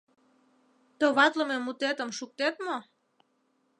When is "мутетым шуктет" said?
1.61-2.55